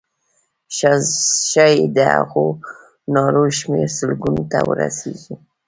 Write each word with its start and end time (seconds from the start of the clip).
ښایي 1.47 1.83
د 1.95 1.97
هغو 2.15 2.45
نارو 3.15 3.45
شمېر 3.57 3.87
سلګونو 3.97 4.43
ته 4.51 4.59
ورسیږي. 4.69 5.33